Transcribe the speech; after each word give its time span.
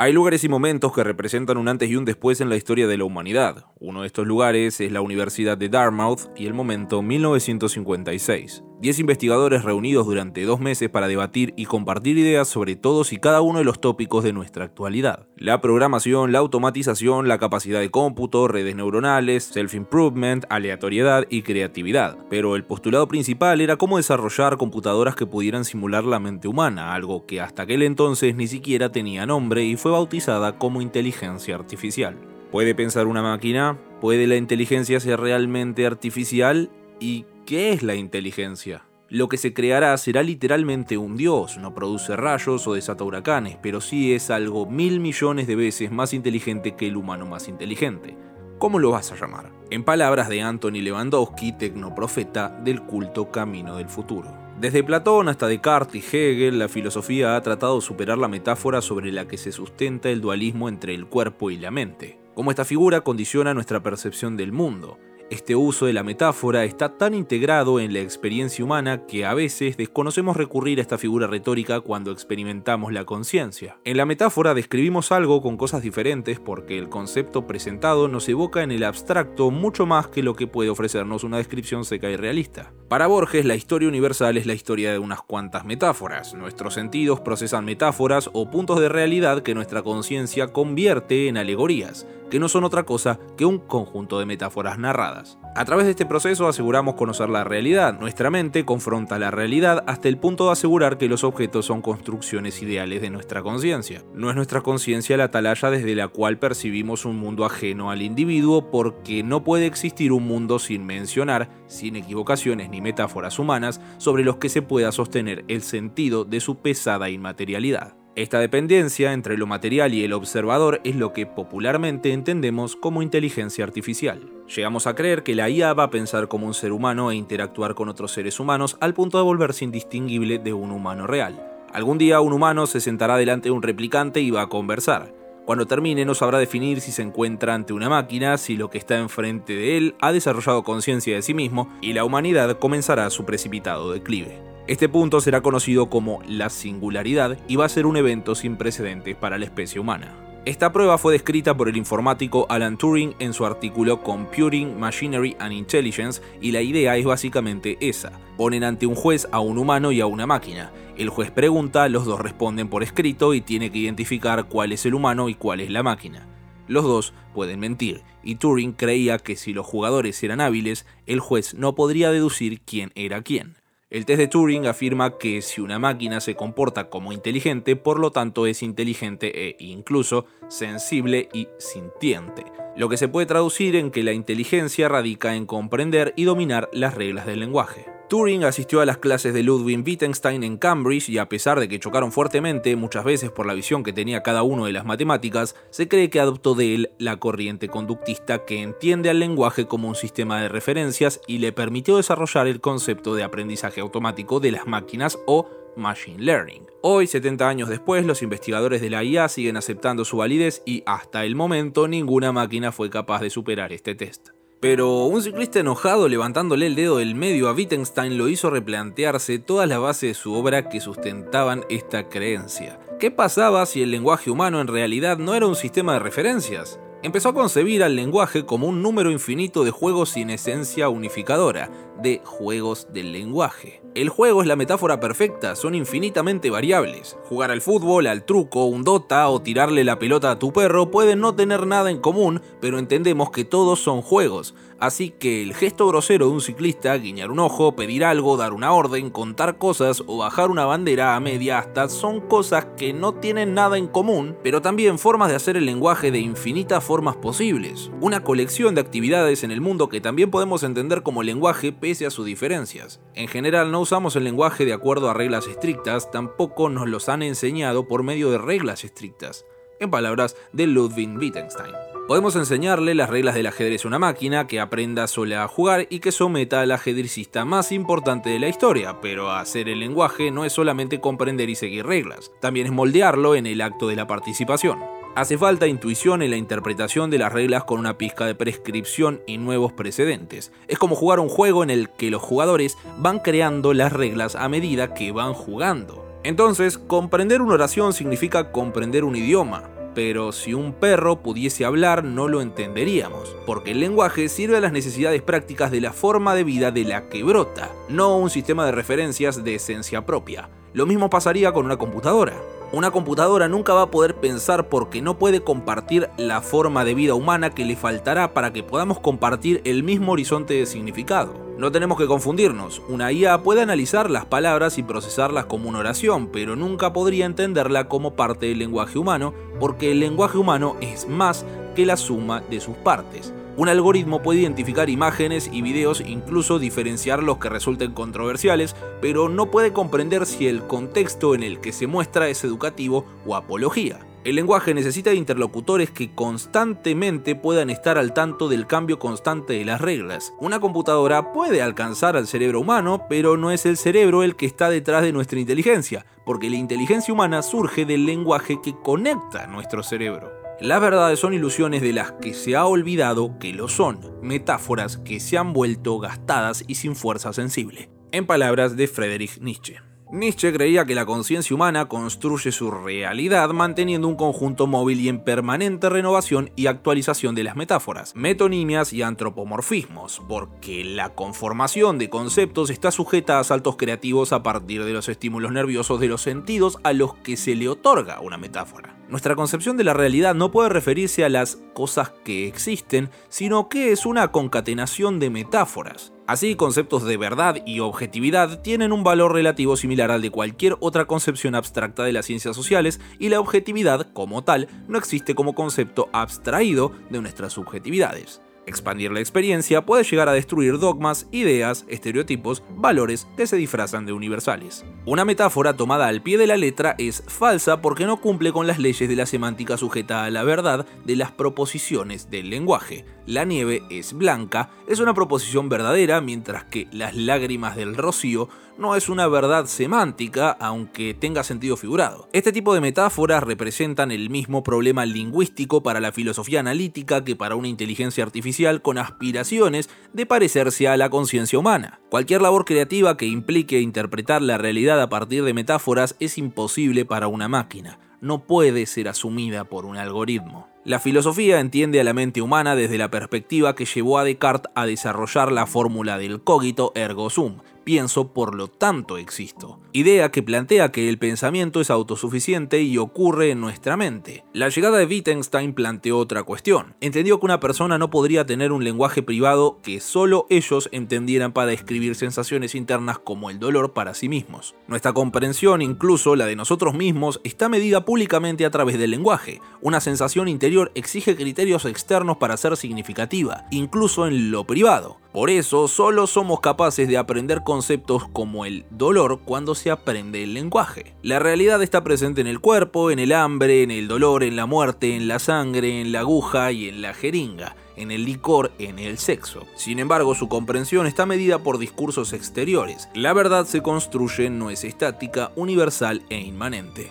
Hay 0.00 0.12
lugares 0.12 0.44
y 0.44 0.48
momentos 0.48 0.92
que 0.92 1.02
representan 1.02 1.56
un 1.56 1.66
antes 1.66 1.90
y 1.90 1.96
un 1.96 2.04
después 2.04 2.40
en 2.40 2.48
la 2.48 2.54
historia 2.54 2.86
de 2.86 2.96
la 2.96 3.02
humanidad. 3.02 3.66
Uno 3.80 4.02
de 4.02 4.06
estos 4.06 4.28
lugares 4.28 4.80
es 4.80 4.92
la 4.92 5.00
Universidad 5.00 5.58
de 5.58 5.68
Dartmouth 5.68 6.30
y 6.36 6.46
el 6.46 6.54
momento 6.54 7.02
1956. 7.02 8.62
Diez 8.80 9.00
investigadores 9.00 9.64
reunidos 9.64 10.06
durante 10.06 10.44
dos 10.44 10.60
meses 10.60 10.88
para 10.88 11.08
debatir 11.08 11.52
y 11.56 11.64
compartir 11.64 12.16
ideas 12.16 12.46
sobre 12.46 12.76
todos 12.76 13.12
y 13.12 13.18
cada 13.18 13.40
uno 13.40 13.58
de 13.58 13.64
los 13.64 13.80
tópicos 13.80 14.22
de 14.22 14.32
nuestra 14.32 14.64
actualidad. 14.64 15.26
La 15.36 15.60
programación, 15.60 16.30
la 16.30 16.38
automatización, 16.38 17.26
la 17.26 17.38
capacidad 17.38 17.80
de 17.80 17.90
cómputo, 17.90 18.46
redes 18.46 18.76
neuronales, 18.76 19.42
self-improvement, 19.42 20.44
aleatoriedad 20.48 21.26
y 21.28 21.42
creatividad. 21.42 22.18
Pero 22.30 22.54
el 22.54 22.62
postulado 22.62 23.08
principal 23.08 23.60
era 23.60 23.74
cómo 23.74 23.96
desarrollar 23.96 24.56
computadoras 24.58 25.16
que 25.16 25.26
pudieran 25.26 25.64
simular 25.64 26.04
la 26.04 26.20
mente 26.20 26.46
humana, 26.46 26.94
algo 26.94 27.26
que 27.26 27.40
hasta 27.40 27.64
aquel 27.64 27.82
entonces 27.82 28.36
ni 28.36 28.46
siquiera 28.46 28.92
tenía 28.92 29.26
nombre 29.26 29.64
y 29.64 29.74
fue 29.74 29.90
bautizada 29.90 30.56
como 30.56 30.82
inteligencia 30.82 31.56
artificial. 31.56 32.14
¿Puede 32.52 32.76
pensar 32.76 33.08
una 33.08 33.22
máquina? 33.22 33.76
¿Puede 34.00 34.28
la 34.28 34.36
inteligencia 34.36 35.00
ser 35.00 35.18
realmente 35.18 35.84
artificial? 35.84 36.70
¿Y 37.00 37.26
¿Qué 37.48 37.72
es 37.72 37.82
la 37.82 37.94
inteligencia? 37.94 38.84
Lo 39.08 39.30
que 39.30 39.38
se 39.38 39.54
creará 39.54 39.96
será 39.96 40.22
literalmente 40.22 40.98
un 40.98 41.16
dios, 41.16 41.56
no 41.56 41.74
produce 41.74 42.14
rayos 42.14 42.66
o 42.66 42.74
desata 42.74 43.04
huracanes, 43.04 43.56
pero 43.62 43.80
sí 43.80 44.12
es 44.12 44.28
algo 44.28 44.66
mil 44.66 45.00
millones 45.00 45.46
de 45.46 45.56
veces 45.56 45.90
más 45.90 46.12
inteligente 46.12 46.76
que 46.76 46.88
el 46.88 46.98
humano 46.98 47.24
más 47.24 47.48
inteligente. 47.48 48.18
¿Cómo 48.58 48.78
lo 48.78 48.90
vas 48.90 49.12
a 49.12 49.16
llamar? 49.16 49.50
En 49.70 49.82
palabras 49.82 50.28
de 50.28 50.42
Anthony 50.42 50.82
Lewandowski, 50.82 51.52
tecnoprofeta 51.52 52.50
del 52.50 52.82
culto 52.82 53.30
camino 53.30 53.78
del 53.78 53.88
futuro. 53.88 54.30
Desde 54.60 54.84
Platón 54.84 55.30
hasta 55.30 55.46
Descartes 55.46 56.04
y 56.04 56.16
Hegel, 56.18 56.58
la 56.58 56.68
filosofía 56.68 57.34
ha 57.34 57.40
tratado 57.40 57.76
de 57.76 57.80
superar 57.80 58.18
la 58.18 58.28
metáfora 58.28 58.82
sobre 58.82 59.10
la 59.10 59.26
que 59.26 59.38
se 59.38 59.52
sustenta 59.52 60.10
el 60.10 60.20
dualismo 60.20 60.68
entre 60.68 60.94
el 60.94 61.06
cuerpo 61.06 61.50
y 61.50 61.56
la 61.56 61.70
mente. 61.70 62.20
Cómo 62.34 62.50
esta 62.50 62.66
figura 62.66 63.00
condiciona 63.00 63.54
nuestra 63.54 63.82
percepción 63.82 64.36
del 64.36 64.52
mundo, 64.52 64.98
este 65.30 65.54
uso 65.54 65.84
de 65.84 65.92
la 65.92 66.02
metáfora 66.02 66.64
está 66.64 66.96
tan 66.96 67.12
integrado 67.12 67.80
en 67.80 67.92
la 67.92 68.00
experiencia 68.00 68.64
humana 68.64 69.04
que 69.06 69.26
a 69.26 69.34
veces 69.34 69.76
desconocemos 69.76 70.38
recurrir 70.38 70.78
a 70.78 70.82
esta 70.82 70.96
figura 70.96 71.26
retórica 71.26 71.80
cuando 71.80 72.12
experimentamos 72.12 72.92
la 72.94 73.04
conciencia. 73.04 73.76
En 73.84 73.98
la 73.98 74.06
metáfora 74.06 74.54
describimos 74.54 75.12
algo 75.12 75.42
con 75.42 75.58
cosas 75.58 75.82
diferentes 75.82 76.40
porque 76.40 76.78
el 76.78 76.88
concepto 76.88 77.46
presentado 77.46 78.08
nos 78.08 78.26
evoca 78.28 78.62
en 78.62 78.70
el 78.70 78.84
abstracto 78.84 79.50
mucho 79.50 79.84
más 79.84 80.08
que 80.08 80.22
lo 80.22 80.34
que 80.34 80.46
puede 80.46 80.70
ofrecernos 80.70 81.24
una 81.24 81.36
descripción 81.36 81.84
seca 81.84 82.08
y 82.08 82.16
realista. 82.16 82.72
Para 82.88 83.06
Borges, 83.06 83.44
la 83.44 83.54
historia 83.54 83.88
universal 83.88 84.38
es 84.38 84.46
la 84.46 84.54
historia 84.54 84.92
de 84.92 84.98
unas 84.98 85.20
cuantas 85.20 85.66
metáforas. 85.66 86.32
Nuestros 86.32 86.72
sentidos 86.72 87.20
procesan 87.20 87.66
metáforas 87.66 88.30
o 88.32 88.50
puntos 88.50 88.80
de 88.80 88.88
realidad 88.88 89.42
que 89.42 89.54
nuestra 89.54 89.82
conciencia 89.82 90.54
convierte 90.54 91.28
en 91.28 91.36
alegorías 91.36 92.06
que 92.28 92.38
no 92.38 92.48
son 92.48 92.64
otra 92.64 92.84
cosa 92.84 93.18
que 93.36 93.44
un 93.44 93.58
conjunto 93.58 94.18
de 94.18 94.26
metáforas 94.26 94.78
narradas. 94.78 95.17
A 95.54 95.64
través 95.64 95.86
de 95.86 95.90
este 95.92 96.06
proceso 96.06 96.46
aseguramos 96.46 96.94
conocer 96.94 97.28
la 97.28 97.44
realidad. 97.44 97.98
Nuestra 97.98 98.30
mente 98.30 98.64
confronta 98.64 99.18
la 99.18 99.30
realidad 99.30 99.84
hasta 99.86 100.08
el 100.08 100.18
punto 100.18 100.46
de 100.46 100.52
asegurar 100.52 100.98
que 100.98 101.08
los 101.08 101.24
objetos 101.24 101.66
son 101.66 101.82
construcciones 101.82 102.62
ideales 102.62 103.00
de 103.00 103.10
nuestra 103.10 103.42
conciencia. 103.42 104.02
No 104.14 104.30
es 104.30 104.36
nuestra 104.36 104.60
conciencia 104.60 105.16
la 105.16 105.24
atalaya 105.24 105.70
desde 105.70 105.94
la 105.94 106.08
cual 106.08 106.38
percibimos 106.38 107.04
un 107.04 107.16
mundo 107.16 107.44
ajeno 107.44 107.90
al 107.90 108.02
individuo 108.02 108.70
porque 108.70 109.22
no 109.22 109.42
puede 109.42 109.66
existir 109.66 110.12
un 110.12 110.26
mundo 110.26 110.58
sin 110.58 110.86
mencionar, 110.86 111.48
sin 111.66 111.96
equivocaciones 111.96 112.70
ni 112.70 112.80
metáforas 112.80 113.38
humanas, 113.38 113.80
sobre 113.98 114.24
los 114.24 114.36
que 114.36 114.48
se 114.48 114.62
pueda 114.62 114.92
sostener 114.92 115.44
el 115.48 115.62
sentido 115.62 116.24
de 116.24 116.40
su 116.40 116.56
pesada 116.56 117.10
inmaterialidad. 117.10 117.96
Esta 118.18 118.40
dependencia 118.40 119.12
entre 119.12 119.38
lo 119.38 119.46
material 119.46 119.94
y 119.94 120.02
el 120.02 120.12
observador 120.12 120.80
es 120.82 120.96
lo 120.96 121.12
que 121.12 121.24
popularmente 121.24 122.12
entendemos 122.12 122.74
como 122.74 123.00
inteligencia 123.00 123.62
artificial. 123.64 124.28
Llegamos 124.52 124.88
a 124.88 124.96
creer 124.96 125.22
que 125.22 125.36
la 125.36 125.48
IA 125.48 125.72
va 125.72 125.84
a 125.84 125.90
pensar 125.90 126.26
como 126.26 126.48
un 126.48 126.52
ser 126.52 126.72
humano 126.72 127.12
e 127.12 127.14
interactuar 127.14 127.76
con 127.76 127.88
otros 127.88 128.10
seres 128.10 128.40
humanos 128.40 128.76
al 128.80 128.92
punto 128.92 129.18
de 129.18 129.22
volverse 129.22 129.64
indistinguible 129.64 130.40
de 130.40 130.52
un 130.52 130.72
humano 130.72 131.06
real. 131.06 131.40
Algún 131.72 131.96
día 131.96 132.20
un 132.20 132.32
humano 132.32 132.66
se 132.66 132.80
sentará 132.80 133.16
delante 133.16 133.50
de 133.50 133.52
un 133.52 133.62
replicante 133.62 134.20
y 134.20 134.32
va 134.32 134.42
a 134.42 134.48
conversar. 134.48 135.14
Cuando 135.46 135.66
termine 135.66 136.04
no 136.04 136.16
sabrá 136.16 136.40
definir 136.40 136.80
si 136.80 136.90
se 136.90 137.02
encuentra 137.02 137.54
ante 137.54 137.72
una 137.72 137.88
máquina, 137.88 138.36
si 138.36 138.56
lo 138.56 138.68
que 138.68 138.78
está 138.78 138.98
enfrente 138.98 139.54
de 139.54 139.76
él 139.76 139.94
ha 140.00 140.10
desarrollado 140.10 140.64
conciencia 140.64 141.14
de 141.14 141.22
sí 141.22 141.34
mismo 141.34 141.72
y 141.80 141.92
la 141.92 142.02
humanidad 142.02 142.58
comenzará 142.58 143.10
su 143.10 143.24
precipitado 143.24 143.92
declive. 143.92 144.57
Este 144.68 144.86
punto 144.86 145.22
será 145.22 145.40
conocido 145.40 145.88
como 145.88 146.20
la 146.28 146.50
singularidad 146.50 147.38
y 147.48 147.56
va 147.56 147.64
a 147.64 147.70
ser 147.70 147.86
un 147.86 147.96
evento 147.96 148.34
sin 148.34 148.58
precedentes 148.58 149.16
para 149.16 149.38
la 149.38 149.46
especie 149.46 149.80
humana. 149.80 150.14
Esta 150.44 150.72
prueba 150.72 150.98
fue 150.98 151.14
descrita 151.14 151.56
por 151.56 151.70
el 151.70 151.76
informático 151.78 152.44
Alan 152.50 152.76
Turing 152.76 153.14
en 153.18 153.32
su 153.32 153.46
artículo 153.46 154.02
Computing, 154.02 154.78
Machinery 154.78 155.36
and 155.38 155.54
Intelligence 155.54 156.20
y 156.42 156.52
la 156.52 156.60
idea 156.60 156.98
es 156.98 157.06
básicamente 157.06 157.78
esa. 157.80 158.12
Ponen 158.36 158.62
ante 158.62 158.84
un 158.84 158.94
juez 158.94 159.26
a 159.32 159.40
un 159.40 159.56
humano 159.56 159.90
y 159.90 160.02
a 160.02 160.06
una 160.06 160.26
máquina. 160.26 160.70
El 160.98 161.08
juez 161.08 161.30
pregunta, 161.30 161.88
los 161.88 162.04
dos 162.04 162.20
responden 162.20 162.68
por 162.68 162.82
escrito 162.82 163.32
y 163.32 163.40
tiene 163.40 163.72
que 163.72 163.78
identificar 163.78 164.48
cuál 164.48 164.72
es 164.72 164.84
el 164.84 164.92
humano 164.92 165.30
y 165.30 165.34
cuál 165.34 165.60
es 165.60 165.70
la 165.70 165.82
máquina. 165.82 166.26
Los 166.66 166.84
dos 166.84 167.14
pueden 167.32 167.58
mentir, 167.58 168.02
y 168.22 168.34
Turing 168.34 168.72
creía 168.72 169.18
que 169.18 169.36
si 169.36 169.54
los 169.54 169.64
jugadores 169.64 170.22
eran 170.22 170.42
hábiles, 170.42 170.84
el 171.06 171.20
juez 171.20 171.54
no 171.54 171.74
podría 171.74 172.10
deducir 172.10 172.60
quién 172.60 172.92
era 172.94 173.22
quién. 173.22 173.56
El 173.90 174.04
test 174.04 174.18
de 174.18 174.28
Turing 174.28 174.66
afirma 174.66 175.16
que 175.16 175.40
si 175.40 175.62
una 175.62 175.78
máquina 175.78 176.20
se 176.20 176.34
comporta 176.34 176.90
como 176.90 177.10
inteligente, 177.10 177.74
por 177.74 177.98
lo 177.98 178.10
tanto 178.10 178.46
es 178.46 178.62
inteligente 178.62 179.48
e 179.48 179.56
incluso 179.60 180.26
sensible 180.48 181.30
y 181.32 181.48
sintiente, 181.56 182.44
lo 182.78 182.88
que 182.88 182.96
se 182.96 183.08
puede 183.08 183.26
traducir 183.26 183.74
en 183.74 183.90
que 183.90 184.04
la 184.04 184.12
inteligencia 184.12 184.88
radica 184.88 185.34
en 185.34 185.46
comprender 185.46 186.14
y 186.14 186.22
dominar 186.24 186.70
las 186.72 186.94
reglas 186.94 187.26
del 187.26 187.40
lenguaje. 187.40 187.86
Turing 188.08 188.44
asistió 188.44 188.80
a 188.80 188.86
las 188.86 188.98
clases 188.98 189.34
de 189.34 189.42
Ludwig 189.42 189.84
Wittgenstein 189.84 190.42
en 190.42 190.56
Cambridge 190.56 191.10
y 191.10 191.18
a 191.18 191.28
pesar 191.28 191.60
de 191.60 191.68
que 191.68 191.80
chocaron 191.80 192.10
fuertemente 192.10 192.74
muchas 192.74 193.04
veces 193.04 193.30
por 193.30 193.46
la 193.46 193.52
visión 193.52 193.82
que 193.82 193.92
tenía 193.92 194.22
cada 194.22 194.44
uno 194.44 194.64
de 194.64 194.72
las 194.72 194.86
matemáticas, 194.86 195.56
se 195.70 195.88
cree 195.88 196.08
que 196.08 196.20
adoptó 196.20 196.54
de 196.54 196.74
él 196.74 196.90
la 196.98 197.18
corriente 197.18 197.68
conductista 197.68 198.46
que 198.46 198.62
entiende 198.62 199.10
al 199.10 199.18
lenguaje 199.18 199.66
como 199.66 199.88
un 199.88 199.94
sistema 199.94 200.40
de 200.40 200.48
referencias 200.48 201.20
y 201.26 201.38
le 201.38 201.52
permitió 201.52 201.98
desarrollar 201.98 202.46
el 202.46 202.62
concepto 202.62 203.14
de 203.14 203.24
aprendizaje 203.24 203.80
automático 203.82 204.40
de 204.40 204.52
las 204.52 204.66
máquinas 204.66 205.18
o 205.26 205.50
Machine 205.78 206.22
Learning. 206.22 206.66
Hoy, 206.82 207.06
70 207.06 207.48
años 207.48 207.68
después, 207.68 208.04
los 208.04 208.22
investigadores 208.22 208.80
de 208.80 208.90
la 208.90 209.02
IA 209.02 209.28
siguen 209.28 209.56
aceptando 209.56 210.04
su 210.04 210.18
validez 210.18 210.62
y 210.66 210.82
hasta 210.84 211.24
el 211.24 211.36
momento 211.36 211.88
ninguna 211.88 212.32
máquina 212.32 212.72
fue 212.72 212.90
capaz 212.90 213.20
de 213.20 213.30
superar 213.30 213.72
este 213.72 213.94
test. 213.94 214.28
Pero 214.60 215.04
un 215.04 215.22
ciclista 215.22 215.60
enojado 215.60 216.08
levantándole 216.08 216.66
el 216.66 216.74
dedo 216.74 216.96
del 216.96 217.14
medio 217.14 217.48
a 217.48 217.52
Wittgenstein 217.52 218.18
lo 218.18 218.28
hizo 218.28 218.50
replantearse 218.50 219.38
todas 219.38 219.68
las 219.68 219.78
bases 219.78 220.10
de 220.10 220.14
su 220.14 220.34
obra 220.34 220.68
que 220.68 220.80
sustentaban 220.80 221.64
esta 221.70 222.08
creencia. 222.08 222.80
¿Qué 222.98 223.12
pasaba 223.12 223.64
si 223.66 223.82
el 223.82 223.92
lenguaje 223.92 224.30
humano 224.30 224.60
en 224.60 224.66
realidad 224.66 225.18
no 225.18 225.36
era 225.36 225.46
un 225.46 225.54
sistema 225.54 225.92
de 225.92 226.00
referencias? 226.00 226.80
Empezó 227.00 227.28
a 227.28 227.34
concebir 227.34 227.84
al 227.84 227.94
lenguaje 227.94 228.44
como 228.44 228.66
un 228.66 228.82
número 228.82 229.12
infinito 229.12 229.62
de 229.62 229.70
juegos 229.70 230.10
sin 230.10 230.30
esencia 230.30 230.88
unificadora, 230.88 231.70
de 232.02 232.20
juegos 232.24 232.88
del 232.92 233.12
lenguaje. 233.12 233.80
El 233.98 234.10
juego 234.10 234.42
es 234.42 234.46
la 234.46 234.54
metáfora 234.54 235.00
perfecta, 235.00 235.56
son 235.56 235.74
infinitamente 235.74 236.50
variables. 236.50 237.16
Jugar 237.24 237.50
al 237.50 237.60
fútbol, 237.60 238.06
al 238.06 238.24
truco, 238.24 238.66
un 238.66 238.84
dota 238.84 239.28
o 239.28 239.42
tirarle 239.42 239.82
la 239.82 239.98
pelota 239.98 240.30
a 240.30 240.38
tu 240.38 240.52
perro 240.52 240.92
pueden 240.92 241.18
no 241.18 241.34
tener 241.34 241.66
nada 241.66 241.90
en 241.90 241.98
común, 241.98 242.40
pero 242.60 242.78
entendemos 242.78 243.32
que 243.32 243.44
todos 243.44 243.80
son 243.80 244.00
juegos. 244.00 244.54
Así 244.78 245.10
que 245.10 245.42
el 245.42 245.54
gesto 245.54 245.88
grosero 245.88 246.26
de 246.26 246.32
un 246.34 246.40
ciclista, 246.40 246.96
guiñar 246.96 247.32
un 247.32 247.40
ojo, 247.40 247.74
pedir 247.74 248.04
algo, 248.04 248.36
dar 248.36 248.52
una 248.52 248.72
orden, 248.72 249.10
contar 249.10 249.58
cosas 249.58 250.04
o 250.06 250.18
bajar 250.18 250.50
una 250.50 250.66
bandera 250.66 251.16
a 251.16 251.20
media 251.20 251.58
asta 251.58 251.88
son 251.88 252.20
cosas 252.20 252.68
que 252.76 252.92
no 252.92 253.14
tienen 253.14 253.54
nada 253.54 253.76
en 253.76 253.88
común, 253.88 254.36
pero 254.44 254.62
también 254.62 255.00
formas 255.00 255.30
de 255.30 255.34
hacer 255.34 255.56
el 255.56 255.66
lenguaje 255.66 256.12
de 256.12 256.20
infinitas 256.20 256.84
formas 256.84 257.16
posibles. 257.16 257.90
Una 258.00 258.22
colección 258.22 258.76
de 258.76 258.80
actividades 258.80 259.42
en 259.42 259.50
el 259.50 259.60
mundo 259.60 259.88
que 259.88 260.00
también 260.00 260.30
podemos 260.30 260.62
entender 260.62 261.02
como 261.02 261.24
lenguaje 261.24 261.72
pese 261.72 262.06
a 262.06 262.10
sus 262.10 262.26
diferencias. 262.26 263.00
En 263.14 263.26
general 263.26 263.72
no 263.72 263.80
usamos 263.88 264.16
el 264.16 264.24
lenguaje 264.24 264.66
de 264.66 264.74
acuerdo 264.74 265.08
a 265.08 265.14
reglas 265.14 265.46
estrictas, 265.46 266.10
tampoco 266.10 266.68
nos 266.68 266.86
los 266.86 267.08
han 267.08 267.22
enseñado 267.22 267.88
por 267.88 268.02
medio 268.02 268.30
de 268.30 268.36
reglas 268.36 268.84
estrictas. 268.84 269.46
En 269.80 269.90
palabras 269.90 270.36
de 270.52 270.66
Ludwig 270.66 271.16
Wittgenstein. 271.16 271.72
Podemos 272.06 272.36
enseñarle 272.36 272.94
las 272.94 273.08
reglas 273.08 273.34
del 273.34 273.46
ajedrez 273.46 273.86
a 273.86 273.88
una 273.88 273.98
máquina 273.98 274.46
que 274.46 274.60
aprenda 274.60 275.06
sola 275.06 275.42
a 275.42 275.48
jugar 275.48 275.86
y 275.88 276.00
que 276.00 276.12
someta 276.12 276.60
al 276.60 276.72
ajedrecista 276.72 277.46
más 277.46 277.72
importante 277.72 278.28
de 278.28 278.38
la 278.38 278.48
historia, 278.48 279.00
pero 279.00 279.30
hacer 279.30 279.70
el 279.70 279.80
lenguaje 279.80 280.30
no 280.30 280.44
es 280.44 280.52
solamente 280.52 281.00
comprender 281.00 281.48
y 281.48 281.54
seguir 281.54 281.86
reglas, 281.86 282.30
también 282.42 282.66
es 282.66 282.72
moldearlo 282.72 283.36
en 283.36 283.46
el 283.46 283.62
acto 283.62 283.88
de 283.88 283.96
la 283.96 284.06
participación. 284.06 284.97
Hace 285.18 285.36
falta 285.36 285.66
intuición 285.66 286.22
en 286.22 286.30
la 286.30 286.36
interpretación 286.36 287.10
de 287.10 287.18
las 287.18 287.32
reglas 287.32 287.64
con 287.64 287.80
una 287.80 287.98
pizca 287.98 288.24
de 288.24 288.36
prescripción 288.36 289.20
y 289.26 289.36
nuevos 289.36 289.72
precedentes. 289.72 290.52
Es 290.68 290.78
como 290.78 290.94
jugar 290.94 291.18
un 291.18 291.28
juego 291.28 291.64
en 291.64 291.70
el 291.70 291.88
que 291.90 292.12
los 292.12 292.22
jugadores 292.22 292.78
van 292.98 293.18
creando 293.18 293.74
las 293.74 293.92
reglas 293.92 294.36
a 294.36 294.48
medida 294.48 294.94
que 294.94 295.10
van 295.10 295.34
jugando. 295.34 296.06
Entonces, 296.22 296.78
comprender 296.78 297.42
una 297.42 297.54
oración 297.54 297.94
significa 297.94 298.52
comprender 298.52 299.02
un 299.02 299.16
idioma, 299.16 299.64
pero 299.92 300.30
si 300.30 300.54
un 300.54 300.72
perro 300.72 301.20
pudiese 301.20 301.64
hablar 301.64 302.04
no 302.04 302.28
lo 302.28 302.40
entenderíamos, 302.40 303.34
porque 303.44 303.72
el 303.72 303.80
lenguaje 303.80 304.28
sirve 304.28 304.58
a 304.58 304.60
las 304.60 304.70
necesidades 304.70 305.20
prácticas 305.20 305.72
de 305.72 305.80
la 305.80 305.92
forma 305.92 306.36
de 306.36 306.44
vida 306.44 306.70
de 306.70 306.84
la 306.84 307.08
que 307.08 307.24
brota, 307.24 307.72
no 307.88 308.16
un 308.18 308.30
sistema 308.30 308.64
de 308.66 308.70
referencias 308.70 309.42
de 309.42 309.56
esencia 309.56 310.06
propia. 310.06 310.48
Lo 310.74 310.86
mismo 310.86 311.10
pasaría 311.10 311.50
con 311.50 311.66
una 311.66 311.76
computadora. 311.76 312.34
Una 312.70 312.90
computadora 312.90 313.48
nunca 313.48 313.72
va 313.72 313.82
a 313.82 313.90
poder 313.90 314.16
pensar 314.16 314.68
porque 314.68 315.00
no 315.00 315.18
puede 315.18 315.40
compartir 315.40 316.10
la 316.18 316.42
forma 316.42 316.84
de 316.84 316.94
vida 316.94 317.14
humana 317.14 317.48
que 317.48 317.64
le 317.64 317.76
faltará 317.76 318.34
para 318.34 318.52
que 318.52 318.62
podamos 318.62 319.00
compartir 319.00 319.62
el 319.64 319.82
mismo 319.82 320.12
horizonte 320.12 320.52
de 320.52 320.66
significado. 320.66 321.32
No 321.56 321.72
tenemos 321.72 321.96
que 321.96 322.06
confundirnos, 322.06 322.82
una 322.90 323.10
IA 323.10 323.42
puede 323.42 323.62
analizar 323.62 324.10
las 324.10 324.26
palabras 324.26 324.76
y 324.76 324.82
procesarlas 324.82 325.46
como 325.46 325.70
una 325.70 325.78
oración, 325.78 326.28
pero 326.28 326.56
nunca 326.56 326.92
podría 326.92 327.24
entenderla 327.24 327.88
como 327.88 328.12
parte 328.14 328.46
del 328.46 328.58
lenguaje 328.58 328.98
humano, 328.98 329.32
porque 329.58 329.90
el 329.90 330.00
lenguaje 330.00 330.36
humano 330.36 330.76
es 330.82 331.08
más 331.08 331.46
que 331.74 331.86
la 331.86 331.96
suma 331.96 332.42
de 332.50 332.60
sus 332.60 332.76
partes. 332.76 333.32
Un 333.58 333.68
algoritmo 333.68 334.22
puede 334.22 334.42
identificar 334.42 334.88
imágenes 334.88 335.50
y 335.52 335.62
videos, 335.62 336.00
incluso 336.00 336.60
diferenciar 336.60 337.24
los 337.24 337.38
que 337.38 337.48
resulten 337.48 337.92
controversiales, 337.92 338.76
pero 339.00 339.28
no 339.28 339.50
puede 339.50 339.72
comprender 339.72 340.26
si 340.26 340.46
el 340.46 340.62
contexto 340.62 341.34
en 341.34 341.42
el 341.42 341.58
que 341.58 341.72
se 341.72 341.88
muestra 341.88 342.28
es 342.28 342.44
educativo 342.44 343.04
o 343.26 343.34
apología. 343.34 343.98
El 344.22 344.36
lenguaje 344.36 344.74
necesita 344.74 345.12
interlocutores 345.12 345.90
que 345.90 346.14
constantemente 346.14 347.34
puedan 347.34 347.68
estar 347.68 347.98
al 347.98 348.14
tanto 348.14 348.48
del 348.48 348.68
cambio 348.68 349.00
constante 349.00 349.54
de 349.54 349.64
las 349.64 349.80
reglas. 349.80 350.32
Una 350.38 350.60
computadora 350.60 351.32
puede 351.32 351.60
alcanzar 351.60 352.16
al 352.16 352.28
cerebro 352.28 352.60
humano, 352.60 353.06
pero 353.08 353.36
no 353.36 353.50
es 353.50 353.66
el 353.66 353.76
cerebro 353.76 354.22
el 354.22 354.36
que 354.36 354.46
está 354.46 354.70
detrás 354.70 355.02
de 355.02 355.12
nuestra 355.12 355.40
inteligencia, 355.40 356.06
porque 356.24 356.48
la 356.48 356.56
inteligencia 356.56 357.12
humana 357.12 357.42
surge 357.42 357.84
del 357.84 358.06
lenguaje 358.06 358.60
que 358.62 358.76
conecta 358.76 359.48
nuestro 359.48 359.82
cerebro. 359.82 360.47
Las 360.60 360.80
verdades 360.80 361.20
son 361.20 361.34
ilusiones 361.34 361.82
de 361.82 361.92
las 361.92 362.10
que 362.12 362.34
se 362.34 362.56
ha 362.56 362.66
olvidado 362.66 363.38
que 363.38 363.52
lo 363.52 363.68
son, 363.68 364.00
metáforas 364.22 364.96
que 364.96 365.20
se 365.20 365.38
han 365.38 365.52
vuelto 365.52 366.00
gastadas 366.00 366.64
y 366.66 366.74
sin 366.74 366.96
fuerza 366.96 367.32
sensible. 367.32 367.90
En 368.10 368.26
palabras 368.26 368.76
de 368.76 368.88
Friedrich 368.88 369.38
Nietzsche. 369.38 369.87
Nietzsche 370.10 370.54
creía 370.54 370.86
que 370.86 370.94
la 370.94 371.04
conciencia 371.04 371.54
humana 371.54 371.86
construye 371.86 372.50
su 372.50 372.70
realidad 372.70 373.50
manteniendo 373.50 374.08
un 374.08 374.16
conjunto 374.16 374.66
móvil 374.66 375.00
y 375.00 375.10
en 375.10 375.20
permanente 375.20 375.90
renovación 375.90 376.50
y 376.56 376.66
actualización 376.66 377.34
de 377.34 377.44
las 377.44 377.56
metáforas, 377.56 378.16
metonimias 378.16 378.94
y 378.94 379.02
antropomorfismos, 379.02 380.22
porque 380.26 380.82
la 380.82 381.14
conformación 381.14 381.98
de 381.98 382.08
conceptos 382.08 382.70
está 382.70 382.90
sujeta 382.90 383.38
a 383.38 383.44
saltos 383.44 383.76
creativos 383.76 384.32
a 384.32 384.42
partir 384.42 384.82
de 384.84 384.94
los 384.94 385.10
estímulos 385.10 385.52
nerviosos 385.52 386.00
de 386.00 386.08
los 386.08 386.22
sentidos 386.22 386.78
a 386.84 386.94
los 386.94 387.14
que 387.16 387.36
se 387.36 387.54
le 387.54 387.68
otorga 387.68 388.20
una 388.20 388.38
metáfora. 388.38 388.96
Nuestra 389.10 389.36
concepción 389.36 389.76
de 389.76 389.84
la 389.84 389.92
realidad 389.92 390.34
no 390.34 390.50
puede 390.50 390.70
referirse 390.70 391.24
a 391.24 391.28
las 391.28 391.58
cosas 391.74 392.12
que 392.24 392.48
existen, 392.48 393.10
sino 393.28 393.68
que 393.68 393.92
es 393.92 394.06
una 394.06 394.32
concatenación 394.32 395.18
de 395.18 395.28
metáforas. 395.28 396.12
Así, 396.28 396.56
conceptos 396.56 397.04
de 397.04 397.16
verdad 397.16 397.56
y 397.64 397.80
objetividad 397.80 398.60
tienen 398.60 398.92
un 398.92 399.02
valor 399.02 399.32
relativo 399.32 399.78
similar 399.78 400.10
al 400.10 400.20
de 400.20 400.30
cualquier 400.30 400.76
otra 400.78 401.06
concepción 401.06 401.54
abstracta 401.54 402.04
de 402.04 402.12
las 402.12 402.26
ciencias 402.26 402.54
sociales 402.54 403.00
y 403.18 403.30
la 403.30 403.40
objetividad, 403.40 404.12
como 404.12 404.44
tal, 404.44 404.68
no 404.88 404.98
existe 404.98 405.34
como 405.34 405.54
concepto 405.54 406.10
abstraído 406.12 406.92
de 407.08 407.22
nuestras 407.22 407.54
subjetividades. 407.54 408.42
Expandir 408.68 409.10
la 409.10 409.20
experiencia 409.20 409.86
puede 409.86 410.04
llegar 410.04 410.28
a 410.28 410.32
destruir 410.32 410.78
dogmas, 410.78 411.26
ideas, 411.32 411.86
estereotipos, 411.88 412.62
valores 412.76 413.26
que 413.34 413.46
se 413.46 413.56
disfrazan 413.56 414.04
de 414.04 414.12
universales. 414.12 414.84
Una 415.06 415.24
metáfora 415.24 415.74
tomada 415.74 416.06
al 416.06 416.20
pie 416.20 416.36
de 416.36 416.46
la 416.46 416.58
letra 416.58 416.94
es 416.98 417.24
falsa 417.26 417.80
porque 417.80 418.04
no 418.04 418.20
cumple 418.20 418.52
con 418.52 418.66
las 418.66 418.78
leyes 418.78 419.08
de 419.08 419.16
la 419.16 419.24
semántica 419.24 419.78
sujeta 419.78 420.24
a 420.24 420.30
la 420.30 420.44
verdad 420.44 420.86
de 421.06 421.16
las 421.16 421.32
proposiciones 421.32 422.30
del 422.30 422.50
lenguaje. 422.50 423.06
La 423.24 423.44
nieve 423.44 423.82
es 423.90 424.12
blanca 424.12 424.70
es 424.86 425.00
una 425.00 425.14
proposición 425.14 425.68
verdadera, 425.68 426.20
mientras 426.20 426.64
que 426.64 426.88
las 426.92 427.14
lágrimas 427.14 427.76
del 427.76 427.96
rocío 427.96 428.48
no 428.78 428.94
es 428.94 429.08
una 429.08 429.26
verdad 429.26 429.66
semántica, 429.66 430.50
aunque 430.52 431.12
tenga 431.12 431.42
sentido 431.42 431.76
figurado. 431.76 432.28
Este 432.32 432.52
tipo 432.52 432.72
de 432.72 432.80
metáforas 432.80 433.42
representan 433.42 434.12
el 434.12 434.30
mismo 434.30 434.62
problema 434.62 435.04
lingüístico 435.04 435.82
para 435.82 436.00
la 436.00 436.12
filosofía 436.12 436.60
analítica 436.60 437.24
que 437.24 437.34
para 437.34 437.56
una 437.56 437.68
inteligencia 437.68 438.22
artificial 438.22 438.57
con 438.82 438.98
aspiraciones 438.98 439.88
de 440.12 440.26
parecerse 440.26 440.88
a 440.88 440.96
la 440.96 441.10
conciencia 441.10 441.58
humana. 441.58 442.00
Cualquier 442.10 442.42
labor 442.42 442.64
creativa 442.64 443.16
que 443.16 443.26
implique 443.26 443.80
interpretar 443.80 444.42
la 444.42 444.58
realidad 444.58 445.00
a 445.00 445.08
partir 445.08 445.44
de 445.44 445.54
metáforas 445.54 446.16
es 446.18 446.38
imposible 446.38 447.04
para 447.04 447.28
una 447.28 447.46
máquina, 447.46 448.00
no 448.20 448.40
puede 448.46 448.86
ser 448.86 449.08
asumida 449.08 449.64
por 449.64 449.84
un 449.84 449.96
algoritmo. 449.96 450.68
La 450.84 450.98
filosofía 450.98 451.60
entiende 451.60 452.00
a 452.00 452.04
la 452.04 452.14
mente 452.14 452.42
humana 452.42 452.74
desde 452.74 452.98
la 452.98 453.10
perspectiva 453.10 453.74
que 453.74 453.84
llevó 453.84 454.18
a 454.18 454.24
Descartes 454.24 454.72
a 454.74 454.86
desarrollar 454.86 455.52
la 455.52 455.66
fórmula 455.66 456.18
del 456.18 456.42
cogito 456.42 456.92
ergo 456.96 457.30
sum, 457.30 457.58
pienso, 457.84 458.32
por 458.32 458.54
lo 458.54 458.68
tanto 458.68 459.18
existo. 459.18 459.80
Idea 459.94 460.30
que 460.30 460.42
plantea 460.42 460.92
que 460.92 461.08
el 461.08 461.16
pensamiento 461.16 461.80
es 461.80 461.88
autosuficiente 461.88 462.82
y 462.82 462.98
ocurre 462.98 463.50
en 463.50 463.60
nuestra 463.62 463.96
mente. 463.96 464.44
La 464.52 464.68
llegada 464.68 464.98
de 464.98 465.06
Wittgenstein 465.06 465.72
planteó 465.72 466.18
otra 466.18 466.42
cuestión. 466.42 466.94
Entendió 467.00 467.40
que 467.40 467.46
una 467.46 467.58
persona 467.58 467.96
no 467.96 468.10
podría 468.10 468.44
tener 468.44 468.70
un 468.70 468.84
lenguaje 468.84 469.22
privado 469.22 469.78
que 469.82 470.00
solo 470.00 470.46
ellos 470.50 470.90
entendieran 470.92 471.52
para 471.52 471.68
describir 471.68 472.16
sensaciones 472.16 472.74
internas 472.74 473.18
como 473.18 473.48
el 473.48 473.58
dolor 473.58 473.94
para 473.94 474.12
sí 474.12 474.28
mismos. 474.28 474.74
Nuestra 474.88 475.14
comprensión, 475.14 475.80
incluso 475.80 476.36
la 476.36 476.44
de 476.44 476.56
nosotros 476.56 476.92
mismos, 476.92 477.40
está 477.42 477.70
medida 477.70 478.04
públicamente 478.04 478.66
a 478.66 478.70
través 478.70 478.98
del 478.98 479.10
lenguaje. 479.10 479.62
Una 479.80 480.00
sensación 480.00 480.48
interior 480.48 480.92
exige 480.96 481.34
criterios 481.34 481.86
externos 481.86 482.36
para 482.36 482.58
ser 482.58 482.76
significativa, 482.76 483.64
incluso 483.70 484.26
en 484.26 484.50
lo 484.50 484.64
privado. 484.64 485.16
Por 485.32 485.50
eso, 485.50 485.88
solo 485.88 486.26
somos 486.26 486.60
capaces 486.60 487.06
de 487.06 487.16
aprender 487.16 487.62
conceptos 487.62 488.26
como 488.32 488.64
el 488.64 488.86
dolor 488.90 489.40
cuando 489.44 489.74
aprende 489.90 490.42
el 490.42 490.54
lenguaje. 490.54 491.14
La 491.22 491.38
realidad 491.38 491.82
está 491.82 492.04
presente 492.04 492.40
en 492.40 492.46
el 492.46 492.60
cuerpo, 492.60 493.10
en 493.10 493.18
el 493.18 493.32
hambre, 493.32 493.82
en 493.82 493.90
el 493.90 494.08
dolor, 494.08 494.42
en 494.42 494.56
la 494.56 494.66
muerte, 494.66 495.14
en 495.14 495.28
la 495.28 495.38
sangre, 495.38 496.00
en 496.00 496.12
la 496.12 496.20
aguja 496.20 496.72
y 496.72 496.88
en 496.88 497.02
la 497.02 497.14
jeringa 497.14 497.76
en 497.98 498.12
el 498.12 498.24
licor, 498.24 498.70
en 498.78 498.98
el 498.98 499.18
sexo. 499.18 499.66
Sin 499.74 499.98
embargo, 499.98 500.34
su 500.34 500.48
comprensión 500.48 501.06
está 501.06 501.26
medida 501.26 501.58
por 501.58 501.78
discursos 501.78 502.32
exteriores. 502.32 503.08
La 503.14 503.32
verdad 503.32 503.66
se 503.66 503.82
construye, 503.82 504.50
no 504.50 504.70
es 504.70 504.84
estática, 504.84 505.50
universal 505.56 506.22
e 506.30 506.38
inmanente. 506.38 507.10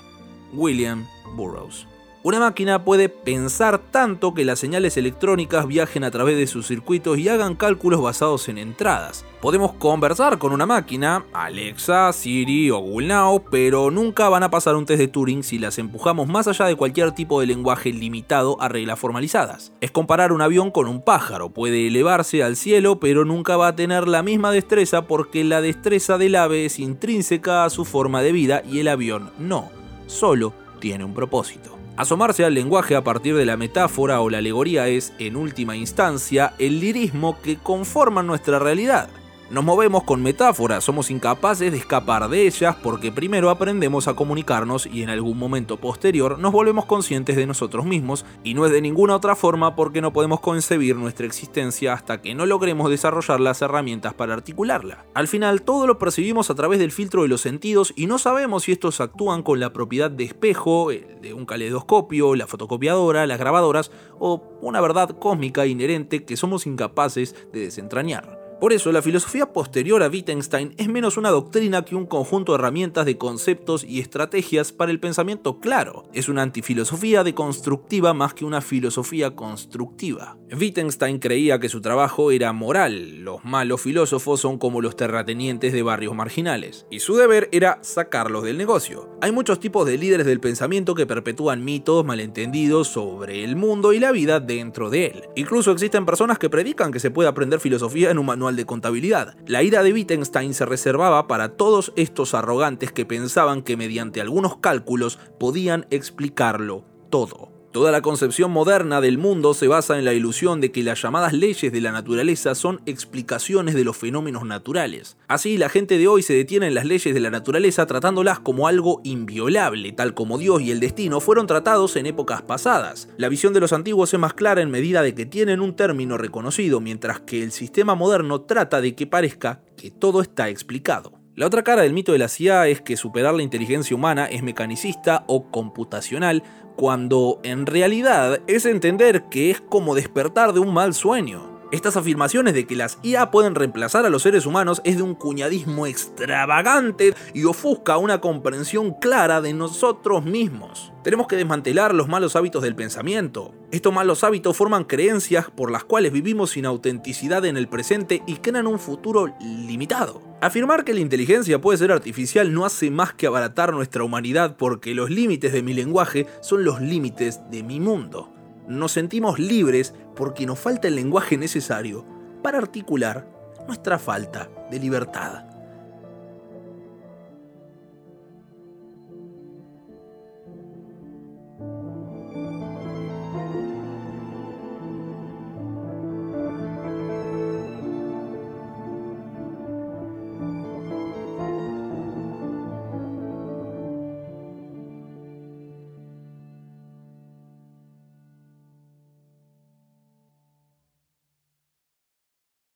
William 0.53 1.05
Burroughs 1.35 1.85
una 2.27 2.41
máquina 2.41 2.83
puede 2.83 3.07
pensar 3.07 3.79
tanto 3.79 4.33
que 4.33 4.43
las 4.43 4.59
señales 4.59 4.97
electrónicas 4.97 5.65
viajen 5.65 6.03
a 6.03 6.11
través 6.11 6.35
de 6.35 6.45
sus 6.45 6.67
circuitos 6.67 7.17
y 7.17 7.29
hagan 7.29 7.55
cálculos 7.55 8.01
basados 8.01 8.49
en 8.49 8.57
entradas. 8.57 9.23
Podemos 9.39 9.71
conversar 9.71 10.37
con 10.37 10.51
una 10.51 10.65
máquina, 10.65 11.23
Alexa, 11.31 12.11
Siri 12.11 12.69
o 12.69 12.79
Google 12.79 13.07
Now, 13.07 13.45
pero 13.49 13.91
nunca 13.91 14.27
van 14.27 14.43
a 14.43 14.49
pasar 14.49 14.75
un 14.75 14.85
test 14.85 14.99
de 14.99 15.07
Turing 15.07 15.41
si 15.41 15.57
las 15.57 15.77
empujamos 15.77 16.27
más 16.27 16.49
allá 16.49 16.65
de 16.65 16.75
cualquier 16.75 17.13
tipo 17.13 17.39
de 17.39 17.47
lenguaje 17.47 17.93
limitado 17.93 18.61
a 18.61 18.67
reglas 18.67 18.99
formalizadas. 18.99 19.71
Es 19.79 19.91
comparar 19.91 20.33
un 20.33 20.41
avión 20.41 20.69
con 20.69 20.87
un 20.87 21.01
pájaro, 21.01 21.51
puede 21.51 21.87
elevarse 21.87 22.43
al 22.43 22.57
cielo, 22.57 22.99
pero 22.99 23.23
nunca 23.23 23.55
va 23.55 23.69
a 23.69 23.75
tener 23.77 24.05
la 24.05 24.21
misma 24.21 24.51
destreza 24.51 25.07
porque 25.07 25.45
la 25.45 25.61
destreza 25.61 26.17
del 26.17 26.35
ave 26.35 26.65
es 26.65 26.77
intrínseca 26.77 27.63
a 27.63 27.69
su 27.69 27.85
forma 27.85 28.21
de 28.21 28.33
vida 28.33 28.63
y 28.69 28.79
el 28.79 28.89
avión 28.89 29.31
no, 29.39 29.69
solo 30.07 30.51
tiene 30.81 31.05
un 31.05 31.13
propósito. 31.13 31.76
Asomarse 31.97 32.45
al 32.45 32.53
lenguaje 32.53 32.95
a 32.95 33.03
partir 33.03 33.35
de 33.35 33.43
la 33.43 33.57
metáfora 33.57 34.21
o 34.21 34.29
la 34.29 34.37
alegoría 34.37 34.87
es, 34.87 35.13
en 35.17 35.35
última 35.35 35.75
instancia, 35.75 36.53
el 36.59 36.79
lirismo 36.79 37.41
que 37.41 37.57
conforma 37.57 38.21
nuestra 38.21 38.59
realidad. 38.59 39.09
Nos 39.49 39.63
movemos 39.63 40.03
con 40.03 40.21
metáforas, 40.21 40.83
somos 40.83 41.09
incapaces 41.09 41.71
de 41.71 41.77
escapar 41.77 42.27
de 42.27 42.45
ellas 42.47 42.75
porque 42.83 43.13
primero 43.13 43.49
aprendemos 43.49 44.09
a 44.09 44.13
comunicarnos 44.13 44.85
y 44.85 45.03
en 45.03 45.09
algún 45.09 45.37
momento 45.37 45.77
posterior 45.77 46.37
nos 46.37 46.51
volvemos 46.51 46.83
conscientes 46.83 47.37
de 47.37 47.47
nosotros 47.47 47.85
mismos 47.85 48.25
y 48.43 48.55
no 48.55 48.65
es 48.65 48.73
de 48.73 48.81
ninguna 48.81 49.15
otra 49.15 49.37
forma 49.37 49.73
porque 49.73 50.01
no 50.01 50.11
podemos 50.11 50.41
concebir 50.41 50.97
nuestra 50.97 51.25
existencia 51.25 51.93
hasta 51.93 52.21
que 52.21 52.35
no 52.35 52.45
logremos 52.45 52.89
desarrollar 52.89 53.39
las 53.39 53.61
herramientas 53.61 54.13
para 54.13 54.33
articularla. 54.33 55.05
Al 55.13 55.29
final 55.29 55.61
todo 55.61 55.87
lo 55.87 55.97
percibimos 55.97 56.49
a 56.49 56.55
través 56.55 56.79
del 56.79 56.91
filtro 56.91 57.21
de 57.21 57.29
los 57.29 57.39
sentidos 57.39 57.93
y 57.95 58.07
no 58.07 58.17
sabemos 58.17 58.63
si 58.63 58.73
estos 58.73 58.99
actúan 58.99 59.43
con 59.43 59.61
la 59.61 59.71
propiedad 59.71 60.11
de 60.11 60.25
espejo, 60.25 60.89
de 60.89 61.33
un 61.33 61.45
caleidoscopio, 61.45 62.35
la 62.35 62.47
fotocopiadora, 62.47 63.25
las 63.25 63.39
grabadoras 63.39 63.91
o 64.19 64.43
una 64.61 64.81
verdad 64.81 65.17
cósmica 65.17 65.65
inherente 65.65 66.25
que 66.25 66.35
somos 66.35 66.67
incapaces 66.67 67.33
de 67.53 67.61
desentrañar. 67.61 68.36
Por 68.59 68.73
eso, 68.73 68.91
la 68.91 69.03
filosofía 69.03 69.53
posterior 69.53 70.01
a 70.01 70.07
Wittgenstein 70.07 70.73
es 70.77 70.87
menos 70.87 71.15
una 71.15 71.29
doctrina 71.29 71.85
que 71.85 71.95
un 71.95 72.07
conjunto 72.07 72.53
de 72.53 72.57
herramientas 72.57 73.05
de 73.05 73.15
conceptos 73.15 73.83
y 73.83 73.99
estrategias 73.99 74.71
para 74.71 74.91
el 74.91 74.99
pensamiento 74.99 75.59
claro. 75.59 76.05
Es 76.11 76.27
una 76.27 76.41
antifilosofía 76.41 77.23
deconstructiva 77.23 78.15
más 78.15 78.33
que 78.33 78.45
una 78.45 78.61
filosofía 78.61 79.35
constructiva. 79.35 80.37
Wittgenstein 80.51 81.19
creía 81.19 81.59
que 81.59 81.69
su 81.69 81.81
trabajo 81.81 82.31
era 82.31 82.51
moral, 82.51 83.23
los 83.23 83.45
malos 83.45 83.81
filósofos 83.81 84.39
son 84.39 84.57
como 84.57 84.81
los 84.81 84.95
terratenientes 84.95 85.71
de 85.71 85.83
barrios 85.83 86.15
marginales, 86.15 86.87
y 86.89 86.99
su 86.99 87.15
deber 87.15 87.49
era 87.51 87.77
sacarlos 87.83 88.43
del 88.43 88.57
negocio. 88.57 89.16
Hay 89.19 89.31
muchos 89.31 89.59
tipos 89.59 89.87
de 89.87 89.97
líderes 89.97 90.27
del 90.27 90.39
pensamiento 90.39 90.93
que 90.93 91.07
perpetúan 91.07 91.65
mitos 91.65 92.05
malentendidos 92.05 92.87
sobre 92.87 93.43
el 93.43 93.55
mundo 93.55 93.91
y 93.91 93.99
la 93.99 94.11
vida 94.11 94.39
dentro 94.39 94.91
de 94.91 95.07
él. 95.07 95.23
Incluso 95.35 95.71
existen 95.71 96.05
personas 96.05 96.37
que 96.37 96.51
predican 96.51 96.91
que 96.91 96.99
se 96.99 97.09
puede 97.09 97.27
aprender 97.27 97.59
filosofía 97.59 98.11
en 98.11 98.19
un 98.19 98.27
manual 98.27 98.55
de 98.55 98.65
contabilidad. 98.65 99.35
La 99.47 99.63
ira 99.63 99.81
de 99.81 99.91
Wittgenstein 99.91 100.53
se 100.53 100.67
reservaba 100.67 101.27
para 101.27 101.49
todos 101.49 101.93
estos 101.95 102.35
arrogantes 102.35 102.91
que 102.91 103.07
pensaban 103.07 103.63
que 103.63 103.75
mediante 103.75 104.21
algunos 104.21 104.57
cálculos 104.57 105.17
podían 105.39 105.87
explicarlo 105.89 106.85
todo. 107.09 107.56
Toda 107.77 107.91
la 107.91 108.01
concepción 108.01 108.49
moderna 108.49 109.01
del 109.01 109.19
mundo 109.19 109.53
se 109.53 109.67
basa 109.67 109.99
en 109.99 110.03
la 110.03 110.15
ilusión 110.15 110.61
de 110.61 110.71
que 110.71 110.81
las 110.81 110.99
llamadas 110.99 111.31
leyes 111.31 111.71
de 111.71 111.79
la 111.79 111.91
naturaleza 111.91 112.55
son 112.55 112.81
explicaciones 112.87 113.75
de 113.75 113.83
los 113.83 113.95
fenómenos 113.95 114.45
naturales. 114.45 115.15
Así, 115.27 115.59
la 115.59 115.69
gente 115.69 115.99
de 115.99 116.07
hoy 116.07 116.23
se 116.23 116.33
detiene 116.33 116.65
en 116.65 116.73
las 116.73 116.85
leyes 116.85 117.13
de 117.13 117.19
la 117.19 117.29
naturaleza 117.29 117.85
tratándolas 117.85 118.39
como 118.39 118.67
algo 118.67 118.99
inviolable, 119.03 119.91
tal 119.91 120.15
como 120.15 120.39
Dios 120.39 120.63
y 120.63 120.71
el 120.71 120.79
destino 120.79 121.19
fueron 121.19 121.45
tratados 121.45 121.95
en 121.97 122.07
épocas 122.07 122.41
pasadas. 122.41 123.09
La 123.15 123.29
visión 123.29 123.53
de 123.53 123.59
los 123.59 123.73
antiguos 123.73 124.11
es 124.11 124.19
más 124.19 124.33
clara 124.33 124.63
en 124.63 124.71
medida 124.71 125.03
de 125.03 125.13
que 125.13 125.27
tienen 125.27 125.61
un 125.61 125.75
término 125.75 126.17
reconocido, 126.17 126.79
mientras 126.79 127.19
que 127.19 127.43
el 127.43 127.51
sistema 127.51 127.93
moderno 127.93 128.41
trata 128.41 128.81
de 128.81 128.95
que 128.95 129.05
parezca 129.05 129.61
que 129.77 129.91
todo 129.91 130.23
está 130.23 130.49
explicado. 130.49 131.16
La 131.37 131.45
otra 131.45 131.63
cara 131.63 131.83
del 131.83 131.93
mito 131.93 132.13
de 132.13 132.17
la 132.17 132.29
CIA 132.29 132.67
es 132.67 132.81
que 132.81 132.97
superar 132.97 133.35
la 133.35 133.43
inteligencia 133.43 133.95
humana 133.95 134.25
es 134.25 134.41
mecanicista 134.41 135.23
o 135.27 135.51
computacional, 135.51 136.41
cuando 136.75 137.39
en 137.43 137.67
realidad 137.67 138.41
es 138.47 138.65
entender 138.65 139.25
que 139.29 139.51
es 139.51 139.61
como 139.61 139.93
despertar 139.93 140.53
de 140.53 140.61
un 140.61 140.73
mal 140.73 140.95
sueño. 140.95 141.61
Estas 141.71 141.95
afirmaciones 141.95 142.55
de 142.55 142.65
que 142.65 142.75
las 142.75 142.97
IA 143.03 143.29
pueden 143.29 143.53
reemplazar 143.53 144.03
a 144.03 144.09
los 144.09 144.23
seres 144.23 144.47
humanos 144.47 144.81
es 144.83 144.97
de 144.97 145.03
un 145.03 145.13
cuñadismo 145.13 145.85
extravagante 145.85 147.13
y 147.35 147.43
ofusca 147.43 147.97
una 147.97 148.19
comprensión 148.19 148.95
clara 148.95 149.39
de 149.39 149.53
nosotros 149.53 150.25
mismos. 150.25 150.91
Tenemos 151.03 151.27
que 151.27 151.35
desmantelar 151.35 151.93
los 151.93 152.07
malos 152.07 152.35
hábitos 152.35 152.63
del 152.63 152.75
pensamiento. 152.75 153.53
Estos 153.69 153.93
malos 153.93 154.23
hábitos 154.23 154.57
forman 154.57 154.85
creencias 154.85 155.51
por 155.51 155.69
las 155.69 155.83
cuales 155.83 156.11
vivimos 156.11 156.49
sin 156.49 156.65
autenticidad 156.65 157.45
en 157.45 157.57
el 157.57 157.67
presente 157.67 158.23
y 158.25 158.37
crean 158.37 158.65
un 158.65 158.79
futuro 158.79 159.27
limitado. 159.39 160.26
Afirmar 160.39 160.83
que 160.83 160.93
la 160.93 160.99
inteligencia 160.99 161.59
puede 161.59 161.79
ser 161.79 161.91
artificial 161.91 162.53
no 162.53 162.65
hace 162.65 162.91
más 162.91 163.13
que 163.13 163.27
abaratar 163.27 163.73
nuestra 163.73 164.03
humanidad 164.03 164.55
porque 164.57 164.93
los 164.93 165.09
límites 165.09 165.51
de 165.51 165.63
mi 165.63 165.73
lenguaje 165.73 166.27
son 166.41 166.63
los 166.63 166.79
límites 166.79 167.41
de 167.49 167.63
mi 167.63 167.79
mundo 167.79 168.37
nos 168.67 168.91
sentimos 168.91 169.39
libres 169.39 169.93
porque 170.15 170.45
nos 170.45 170.59
falta 170.59 170.87
el 170.87 170.95
lenguaje 170.95 171.37
necesario 171.37 172.05
para 172.43 172.57
articular 172.57 173.27
nuestra 173.65 173.97
falta 173.97 174.49
de 174.69 174.79
libertad. 174.79 175.46